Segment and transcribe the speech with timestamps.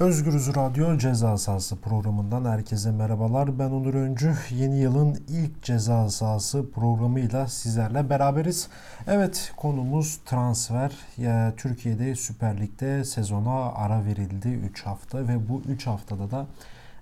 [0.00, 3.58] Özgürüz Radyo Ceza Sahası programından herkese merhabalar.
[3.58, 4.34] Ben Onur Öncü.
[4.50, 8.68] Yeni yılın ilk ceza sahası programıyla sizlerle beraberiz.
[9.06, 10.92] Evet konumuz transfer.
[11.16, 16.46] Ya, Türkiye'de Süper Lig'de sezona ara verildi 3 hafta ve bu 3 haftada da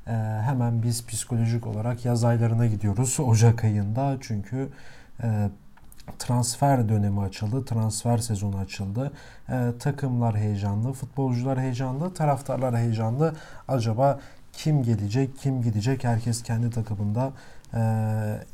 [0.06, 0.12] e,
[0.42, 4.16] hemen biz psikolojik olarak yaz aylarına gidiyoruz Ocak ayında.
[4.20, 4.68] Çünkü
[5.22, 5.50] e,
[6.18, 9.12] transfer dönemi açıldı, transfer sezonu açıldı.
[9.48, 13.34] Ee, takımlar heyecanlı, futbolcular heyecanlı, taraftarlar heyecanlı.
[13.68, 14.20] Acaba
[14.52, 16.04] kim gelecek, kim gidecek?
[16.04, 17.32] Herkes kendi takımında
[17.74, 17.80] e,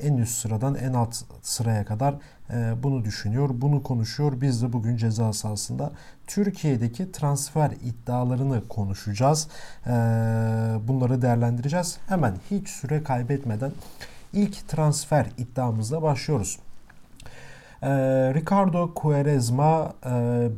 [0.02, 2.14] en üst sıradan en alt sıraya kadar
[2.50, 4.40] e, bunu düşünüyor, bunu konuşuyor.
[4.40, 5.92] Biz de bugün ceza sahasında
[6.26, 9.48] Türkiye'deki transfer iddialarını konuşacağız.
[9.86, 9.90] E,
[10.88, 11.98] bunları değerlendireceğiz.
[12.08, 13.72] Hemen hiç süre kaybetmeden
[14.32, 16.58] ilk transfer iddiamızla başlıyoruz.
[17.84, 20.08] Ee, Ricardo Quaresma e,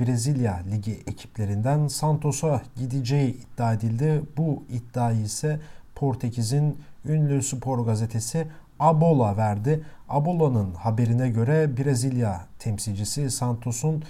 [0.00, 4.22] Brezilya Ligi ekiplerinden Santos'a gideceği iddia edildi.
[4.36, 5.60] Bu iddiayı ise
[5.94, 8.46] Portekiz'in ünlü spor gazetesi
[8.80, 9.84] Abola verdi.
[10.08, 14.02] Abola'nın haberine göre Brezilya temsilcisi Santos'un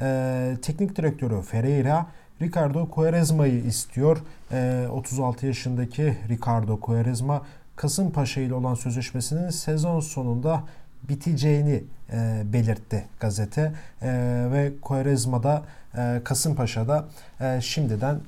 [0.00, 2.06] e, teknik direktörü Ferreira
[2.42, 4.18] Ricardo Quaresma'yı istiyor.
[4.52, 7.42] E, 36 yaşındaki Ricardo Quaresma
[7.76, 10.64] Kasımpaşa ile olan sözleşmesinin sezon sonunda
[11.08, 13.72] biteceğini e, belirtti gazete
[14.02, 14.08] e,
[14.52, 15.62] ve Koerezma'da
[15.96, 17.04] e, Kasımpaşa'da
[17.40, 18.20] e, şimdiden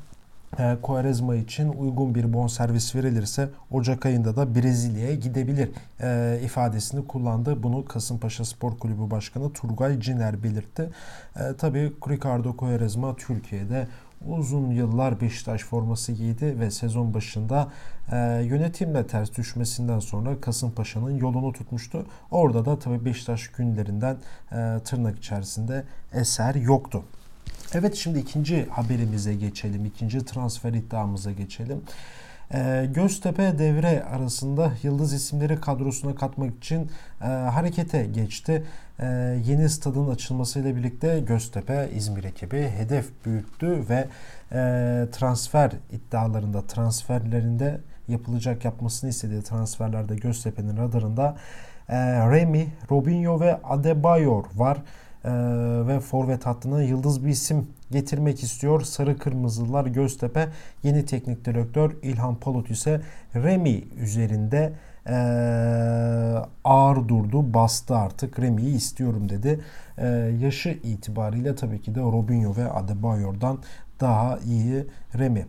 [0.59, 7.63] e, Koerezma için uygun bir bonservis verilirse Ocak ayında da Brezilya'ya gidebilir e, ifadesini kullandı.
[7.63, 10.91] Bunu Kasımpaşa Spor Kulübü Başkanı Turgay Ciner belirtti.
[11.37, 13.87] E, tabii Ricardo Koerezma Türkiye'de
[14.29, 17.69] uzun yıllar Beşiktaş forması giydi ve sezon başında
[18.13, 22.07] e, yönetimle ters düşmesinden sonra Kasımpaşa'nın yolunu tutmuştu.
[22.31, 24.17] Orada da tabii Beşiktaş günlerinden
[24.53, 27.03] e, tırnak içerisinde eser yoktu.
[27.75, 29.85] Evet şimdi ikinci haberimize geçelim.
[29.85, 31.83] İkinci transfer iddiamıza geçelim.
[32.55, 38.65] E, Göztepe devre arasında yıldız isimleri kadrosuna katmak için e, harekete geçti.
[38.99, 39.07] E,
[39.47, 44.09] yeni stadın açılmasıyla birlikte Göztepe İzmir ekibi hedef büyüttü ve
[44.53, 51.37] e, transfer iddialarında, transferlerinde yapılacak yapmasını istediği transferlerde Göztepe'nin radarında
[51.89, 51.97] e,
[52.31, 54.79] Remy, Robinho ve Adebayor var.
[55.25, 55.31] Ee,
[55.87, 58.81] ve forvet hattına yıldız bir isim getirmek istiyor.
[58.81, 60.49] Sarı Kırmızılar Göztepe
[60.83, 63.01] yeni teknik direktör İlhan Palut ise
[63.35, 64.73] Remy üzerinde
[65.07, 65.15] e,
[66.65, 68.41] ağır durdu, bastı artık.
[68.41, 69.61] Remy'yi istiyorum dedi.
[69.99, 70.07] E,
[70.41, 73.59] yaşı itibariyle tabii ki de Robinho ve Adebayor'dan
[74.01, 74.87] daha iyi
[75.19, 75.45] Remy.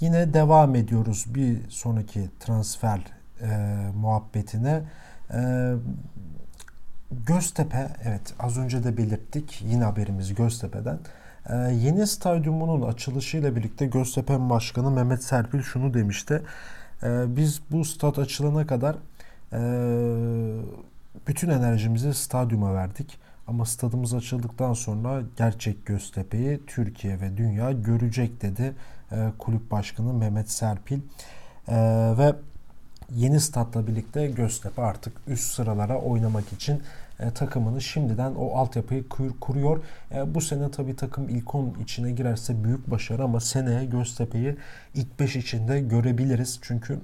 [0.00, 3.00] Yine devam ediyoruz bir sonraki transfer
[3.40, 3.46] e,
[3.96, 4.82] muhabbetine.
[5.34, 5.72] E,
[7.26, 10.98] Göztepe, evet az önce de belirttik yine haberimiz Göztepe'den.
[11.50, 16.42] Ee, yeni stadyumunun açılışıyla birlikte Göztepe Başkanı Mehmet Serpil şunu demişti.
[17.02, 18.96] Ee, biz bu stat açılana kadar
[19.52, 19.60] e,
[21.26, 23.18] bütün enerjimizi stadyuma verdik.
[23.46, 28.74] Ama stadımız açıldıktan sonra gerçek Göztepe'yi Türkiye ve dünya görecek dedi
[29.12, 31.00] e, kulüp başkanı Mehmet Serpil.
[32.18, 32.34] Ve
[33.10, 36.82] yeni statla birlikte Göztepe artık üst sıralara oynamak için
[37.22, 39.80] e, takımını şimdiden o altyapıyı kur, kuruyor.
[40.14, 44.56] E, bu sene tabii takım ilk 10 içine girerse büyük başarı ama seneye Göztepe'yi
[44.94, 46.58] ilk 5 içinde görebiliriz.
[46.62, 47.00] Çünkü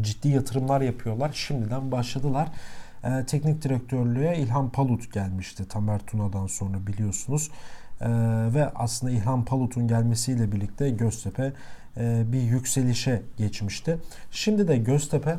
[0.00, 1.30] ciddi yatırımlar yapıyorlar.
[1.34, 2.48] Şimdiden başladılar.
[3.04, 7.50] E, teknik direktörlüğe İlhan Palut gelmişti Tamer Tuna'dan sonra biliyorsunuz.
[8.00, 8.08] E,
[8.54, 11.52] ve aslında İlhan Palut'un gelmesiyle birlikte Göztepe
[11.96, 13.98] e, bir yükselişe geçmişti.
[14.30, 15.36] Şimdi de Göztepe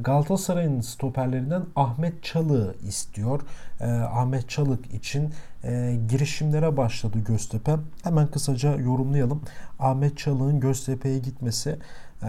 [0.00, 3.40] Galatasaray'ın stoperlerinden Ahmet Çalık'ı istiyor.
[3.80, 5.32] Ee, Ahmet Çalık için
[5.64, 7.76] e, girişimlere başladı Göztepe.
[8.02, 9.42] Hemen kısaca yorumlayalım.
[9.78, 11.78] Ahmet Çalık'ın Göztepe'ye gitmesi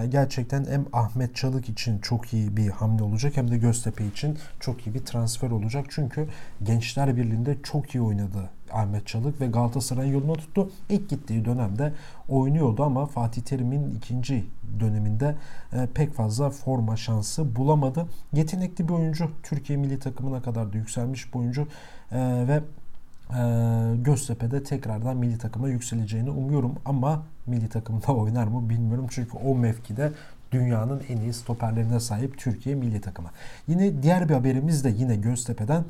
[0.10, 4.88] gerçekten hem Ahmet Çalık için çok iyi bir hamle olacak hem de Göztepe için çok
[4.88, 5.86] iyi bir transfer olacak.
[5.90, 6.28] Çünkü
[6.64, 10.72] Gençler Birliği'nde çok iyi oynadı Ahmet Çalık ve Galatasaray'ın yoluna tuttu.
[10.90, 11.94] İlk gittiği dönemde
[12.30, 14.46] oynuyordu ama Fatih Terim'in ikinci
[14.80, 15.36] döneminde
[15.74, 18.06] e, pek fazla forma şansı bulamadı.
[18.34, 19.32] Yetenekli bir oyuncu.
[19.44, 21.68] Türkiye milli takımına kadar da yükselmiş bir oyuncu
[22.12, 22.18] e,
[22.48, 22.62] ve e,
[24.04, 30.12] Göztepe'de tekrardan milli takıma yükseleceğini umuyorum ama milli takımda oynar mı bilmiyorum çünkü o mevkide
[30.52, 33.30] dünyanın en iyi stoperlerine sahip Türkiye milli takımı.
[33.68, 35.86] Yine diğer bir haberimiz de yine Göztepe'den.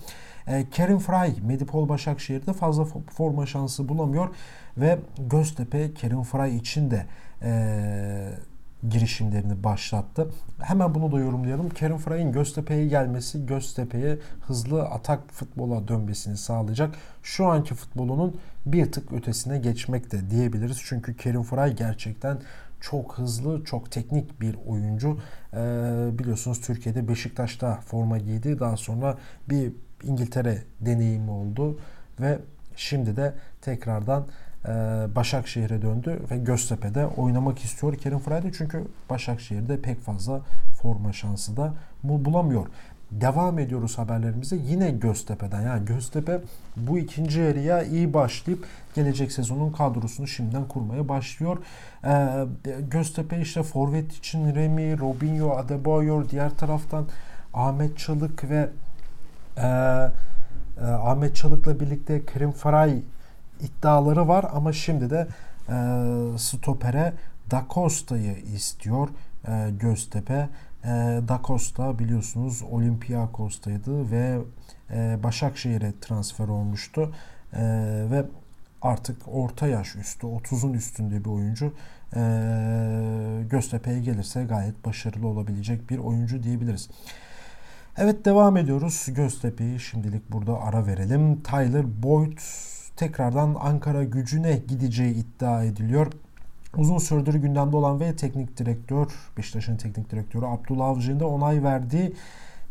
[0.48, 4.30] E, Kerim Fry, Medipol Başakşehir'de fazla forma şansı bulamıyor
[4.78, 7.06] ve Göztepe Kerim Fry için de
[7.42, 8.32] e,
[8.90, 10.30] girişimlerini başlattı.
[10.60, 11.70] Hemen bunu da yorumlayalım.
[11.70, 16.96] Kerim Frey'in Göztepe'ye gelmesi Göztepe'ye hızlı atak futbola dönmesini sağlayacak.
[17.24, 20.82] Şu anki futbolunun bir tık ötesine geçmek de diyebiliriz.
[20.86, 22.38] Çünkü Kerim Frey gerçekten
[22.82, 25.20] çok hızlı, çok teknik bir oyuncu.
[25.54, 25.58] Ee,
[26.20, 28.60] biliyorsunuz Türkiye'de Beşiktaş'ta forma giydi.
[28.60, 29.18] Daha sonra
[29.50, 29.72] bir
[30.04, 31.80] İngiltere deneyimi oldu
[32.20, 32.40] ve
[32.76, 34.28] şimdi de tekrardan
[35.16, 40.42] Başakşehir'e döndü ve Göztepe'de oynamak istiyor Kerim Friday çünkü Başakşehir'de pek fazla
[40.82, 41.74] forma şansı da
[42.04, 42.68] bulamıyor.
[43.12, 45.62] Devam ediyoruz haberlerimize yine Göztepe'den.
[45.62, 46.42] Yani Göztepe
[46.76, 51.58] bu ikinci yarıya iyi başlayıp gelecek sezonun kadrosunu şimdiden kurmaya başlıyor.
[52.06, 52.46] Ee,
[52.92, 57.06] Göztepe işte forvet için Remy, Robinho, Adebayor, diğer taraftan
[57.54, 58.70] Ahmet Çalık ve
[59.58, 63.02] e, e, Ahmet Çalık'la birlikte Kerim Faray
[63.62, 65.28] iddiaları var ama şimdi de
[65.70, 67.14] e, stopere
[67.52, 69.10] Da Costa'yı istiyor
[69.48, 70.50] e, Göztepe.
[70.84, 70.90] E,
[71.28, 74.40] da Costa biliyorsunuz Olympiakos'taydı ve
[74.92, 77.14] e, Başakşehir'e transfer olmuştu.
[77.54, 77.62] E,
[78.12, 78.26] ve
[78.82, 81.74] artık orta yaş üstü 30'un üstünde bir oyuncu
[82.16, 82.22] e,
[83.50, 86.90] Göztepe'ye gelirse gayet başarılı olabilecek bir oyuncu diyebiliriz.
[87.98, 89.06] Evet devam ediyoruz.
[89.08, 91.42] Göztepe'yi şimdilik burada ara verelim.
[91.42, 92.38] Tyler Boyd
[93.00, 96.08] tekrardan Ankara gücüne gideceği iddia ediliyor.
[96.78, 99.08] Uzun süredir gündemde olan ve teknik direktör,
[99.38, 102.14] Beşiktaş'ın teknik direktörü Abdullah Avcı'nın da onay verdiği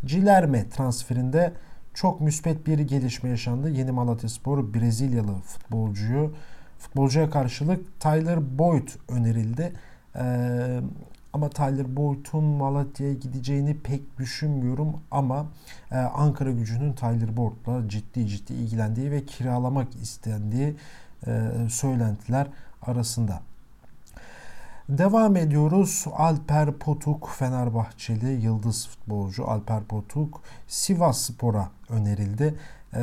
[0.04, 1.52] Cilerme transferinde
[1.94, 3.70] çok müspet bir gelişme yaşandı.
[3.70, 6.34] Yeni Malatyaspor Brezilyalı futbolcuyu
[6.78, 9.72] futbolcuya karşılık Tyler Boyd önerildi.
[10.16, 10.80] Ee,
[11.32, 15.46] ama Tyler Boyd'un Malatya'ya gideceğini pek düşünmüyorum ama
[15.90, 20.76] e, Ankara gücünün Tyler Boyd'la ciddi ciddi ilgilendiği ve kiralamak istendiği
[21.26, 22.46] e, söylentiler
[22.82, 23.40] arasında.
[24.88, 26.04] Devam ediyoruz.
[26.12, 32.54] Alper Potuk Fenerbahçeli yıldız futbolcu Alper Potuk Sivas Spor'a önerildi.
[32.94, 33.00] Ee,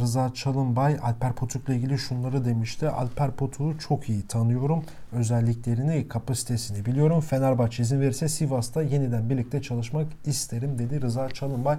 [0.00, 2.88] Rıza Çalınbay Alper Potuk'la ilgili şunları demişti.
[2.88, 4.84] Alper Potuk'u çok iyi tanıyorum.
[5.12, 7.20] Özelliklerini, kapasitesini biliyorum.
[7.20, 11.78] Fenerbahçe izin verirse Sivas'ta yeniden birlikte çalışmak isterim dedi Rıza Çalınbay.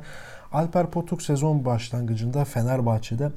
[0.51, 3.31] Alper Potuk sezon başlangıcında Fenerbahçe'de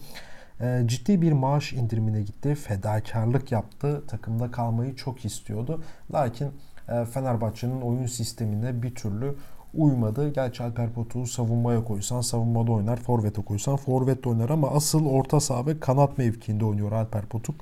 [0.61, 2.55] e, ciddi bir maaş indirimine gitti.
[2.55, 4.03] Fedakarlık yaptı.
[4.07, 5.83] Takımda kalmayı çok istiyordu.
[6.13, 6.53] Lakin
[6.89, 9.35] e, Fenerbahçe'nin oyun sistemine bir türlü
[9.75, 10.29] uymadı.
[10.29, 12.97] Gerçi Alper Potuk'u savunmaya koysan savunmada oynar.
[12.97, 17.55] Forvet'e koysan forvette oynar ama asıl orta saha ve kanat mevkiinde oynuyor Alper Potuk.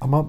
[0.00, 0.26] Ama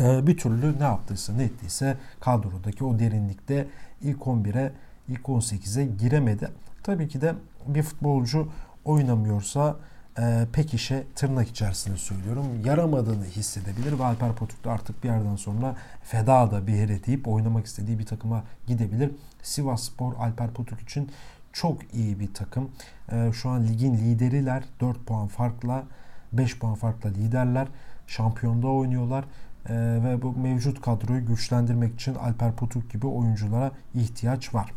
[0.00, 3.68] e, bir türlü ne yaptıysa ne ettiyse kadrodaki o derinlikte
[4.02, 4.72] ilk 11'e
[5.08, 6.48] ilk 18'e giremedi.
[6.82, 7.34] Tabii ki de
[7.66, 8.48] bir futbolcu
[8.84, 9.76] oynamıyorsa
[10.18, 15.76] e, pek tırnak içerisinde söylüyorum yaramadığını hissedebilir ve Alper Potuk da artık bir yerden sonra
[16.02, 19.10] feda da bir yere deyip oynamak istediği bir takıma gidebilir.
[19.42, 21.10] Sivas Spor Alper Potuk için
[21.52, 22.70] çok iyi bir takım.
[23.12, 25.84] E, şu an ligin lideriler 4 puan farkla
[26.32, 27.68] 5 puan farkla liderler.
[28.06, 29.24] Şampiyonda oynuyorlar
[29.68, 34.72] e, ve bu mevcut kadroyu güçlendirmek için Alper Potuk gibi oyunculara ihtiyaç var.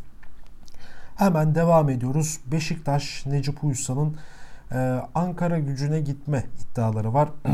[1.15, 2.39] Hemen devam ediyoruz.
[2.51, 4.17] Beşiktaş Necip Uysal'ın
[4.71, 7.29] ee, Ankara gücüne gitme iddiaları var.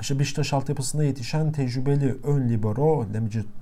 [0.00, 3.06] İşte Beşiktaş altyapısında yetişen tecrübeli ön libero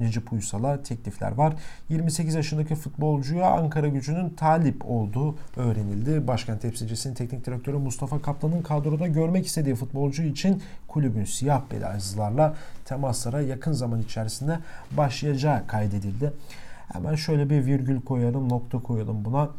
[0.01, 1.55] Necip Uysal'a teklifler var.
[1.89, 6.27] 28 yaşındaki futbolcuya Ankara gücünün talip olduğu öğrenildi.
[6.27, 13.41] Başkent temsilcisinin teknik direktörü Mustafa Kaplan'ın kadroda görmek istediği futbolcu için kulübün siyah beyazlarla temaslara
[13.41, 14.59] yakın zaman içerisinde
[14.91, 16.33] başlayacağı kaydedildi.
[16.93, 19.51] Hemen şöyle bir virgül koyalım, nokta koyalım buna.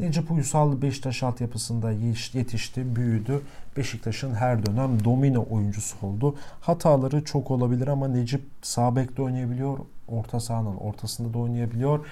[0.00, 3.42] Necip Uysal Beşiktaş altyapısında yetişti, büyüdü.
[3.76, 6.34] Beşiktaş'ın her dönem domino oyuncusu oldu.
[6.60, 9.78] Hataları çok olabilir ama Necip sağ bekte oynayabiliyor,
[10.08, 12.06] orta sahanın ortasında da oynayabiliyor.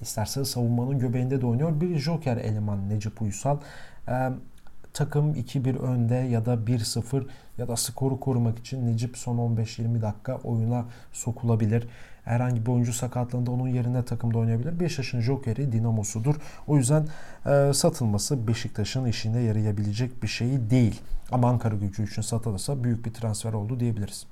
[0.00, 1.80] İsterse savunmanın göbeğinde de oynuyor.
[1.80, 3.58] Bir joker eleman Necip Uysal.
[4.08, 4.30] Ee,
[4.94, 7.26] takım 2-1 önde ya da 1-0
[7.58, 11.88] ya da skoru korumak için Necip son 15-20 dakika oyuna sokulabilir.
[12.24, 14.80] Herhangi bir oyuncu sakatlığında onun yerine takımda oynayabilir.
[14.80, 16.34] Beşiktaş'ın jokeri Dinamosu'dur.
[16.66, 17.06] O yüzden
[17.46, 21.00] e, satılması Beşiktaş'ın işine yarayabilecek bir şey değil.
[21.32, 24.26] Ama Ankara gücü için satılırsa büyük bir transfer oldu diyebiliriz.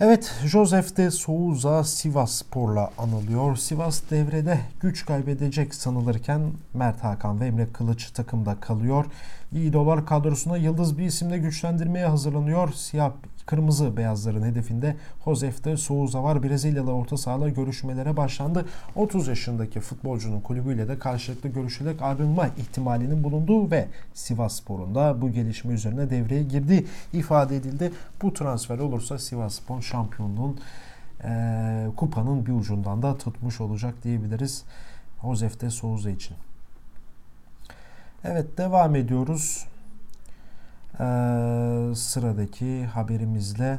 [0.00, 3.56] Evet, Joseph de Souza Sivas Spor'la anılıyor.
[3.56, 6.40] Sivas devrede güç kaybedecek sanılırken
[6.74, 9.04] Mert Hakan ve Emre Kılıç takımda kalıyor.
[9.52, 12.72] İyi dolar kadrosuna yıldız bir isimle güçlendirmeye hazırlanıyor.
[12.72, 13.12] Siyah
[13.48, 16.42] Kırmızı beyazların hedefinde Josef de Souza var.
[16.42, 18.66] Brezilyalı orta sahalar görüşmelere başlandı.
[18.96, 25.30] 30 yaşındaki futbolcunun kulübüyle de karşılıklı görüşülerek ayrılma ihtimalinin bulunduğu ve Sivas Spor'un da bu
[25.30, 27.92] gelişme üzerine devreye girdiği ifade edildi.
[28.22, 30.60] Bu transfer olursa Sivas Spor şampiyonluğun
[31.24, 34.64] e, kupanın bir ucundan da tutmuş olacak diyebiliriz
[35.22, 36.36] Josef de Souza için.
[38.24, 39.66] Evet devam ediyoruz.
[41.00, 43.78] Ee, sıradaki haberimizle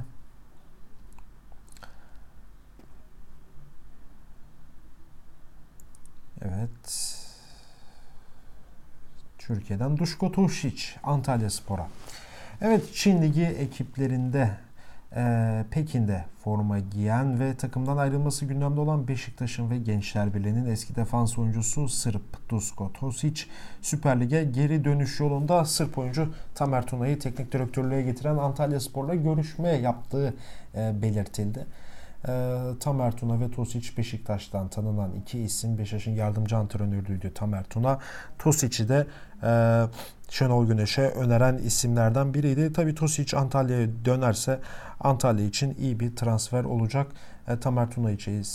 [6.42, 7.16] Evet.
[9.38, 11.88] Türkiye'den Duşko Tošić Antalya Spor'a.
[12.62, 14.58] Evet Çin Ligi ekiplerinde
[15.16, 21.38] e, Pekin'de forma giyen ve takımdan ayrılması gündemde olan Beşiktaş'ın ve Gençler Birliği'nin eski defans
[21.38, 23.44] oyuncusu Sırp Dusko Tosic
[23.82, 29.70] Süper Lig'e geri dönüş yolunda Sırp oyuncu Tamer Tuna'yı teknik direktörlüğe getiren Antalya Spor'la görüşme
[29.70, 30.34] yaptığı
[30.76, 31.66] e, belirtildi.
[32.28, 35.78] E, Tamer Tuna ve Tosic Beşiktaş'tan tanınan iki isim.
[35.78, 38.00] Beşiktaş'ın yardımcı antrenörüydü Tamer Tuna.
[38.40, 39.08] Tosic'i de
[39.44, 39.84] e,
[40.30, 42.74] Şenol Güneş'e öneren isimlerden biriydi.
[42.74, 44.60] Tabii Tosic Antalya'ya dönerse
[45.00, 47.08] Antalya için iyi bir transfer olacak.
[47.48, 48.46] E, Tamer Tuna için,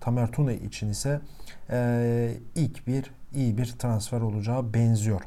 [0.00, 1.20] Tamer Tuna için ise
[1.70, 5.20] e, ilk bir iyi bir transfer olacağı benziyor.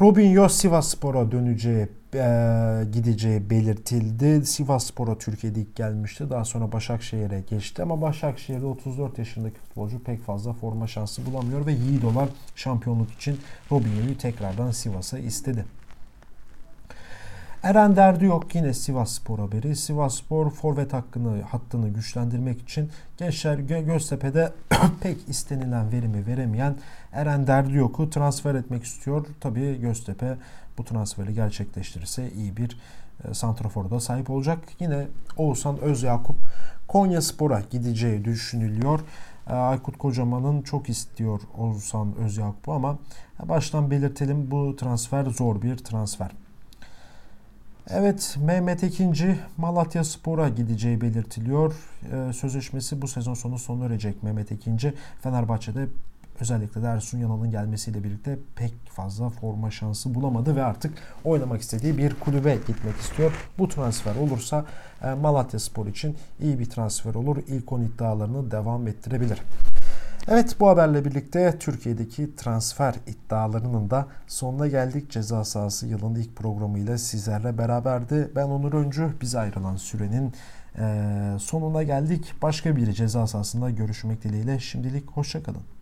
[0.00, 4.46] Robinho Sivasspor'a döneceği e, gideceği belirtildi.
[4.46, 6.30] Sivasspor'a Türkiye'de ilk gelmişti.
[6.30, 11.72] Daha sonra Başakşehir'e geçti ama Başakşehir'de 34 yaşındaki futbolcu pek fazla forma şansı bulamıyor ve
[11.72, 13.40] Yiğidolar şampiyonluk için
[13.72, 15.64] Robinho'yu tekrardan Sivas'a istedi.
[17.62, 19.76] Eren derdi yok yine Sivas Spor haberi.
[19.76, 24.52] Sivas Spor forvet hakkını hattını güçlendirmek için Gençler Göztepe'de
[25.00, 26.74] pek istenilen verimi veremeyen
[27.12, 29.26] Eren derdi yoku transfer etmek istiyor.
[29.40, 30.36] Tabii Göztepe
[30.78, 32.78] bu transferi gerçekleştirirse iyi bir
[33.24, 34.58] e, santraforu da sahip olacak.
[34.80, 35.06] Yine
[35.36, 36.36] Oğuzhan Özyakup
[36.88, 39.00] Konya Spor'a gideceği düşünülüyor.
[39.50, 42.98] E, Aykut Kocaman'ın çok istiyor Oğuzhan Özyakup'u ama
[43.44, 46.30] baştan belirtelim bu transfer zor bir transfer.
[47.90, 51.74] Evet Mehmet Ekinci Malatya Spor'a gideceği belirtiliyor.
[52.12, 54.94] Ee, sözleşmesi bu sezon sonu sona erecek Mehmet Ekinci.
[55.22, 55.88] Fenerbahçe'de
[56.40, 61.98] özellikle de Ersun Yanal'ın gelmesiyle birlikte pek fazla forma şansı bulamadı ve artık oynamak istediği
[61.98, 63.32] bir kulübe gitmek istiyor.
[63.58, 64.64] Bu transfer olursa
[65.02, 67.36] e, Malatya Spor için iyi bir transfer olur.
[67.46, 69.42] İlk 10 iddialarını devam ettirebilir.
[70.28, 75.10] Evet bu haberle birlikte Türkiye'deki transfer iddialarının da sonuna geldik.
[75.10, 78.30] Ceza sahası yılın ilk programıyla sizlerle beraberdi.
[78.36, 79.10] Ben Onur Öncü.
[79.20, 80.32] Bize ayrılan sürenin
[81.38, 82.34] sonuna geldik.
[82.42, 84.58] Başka bir ceza sahasında görüşmek dileğiyle.
[84.58, 85.77] Şimdilik hoşçakalın.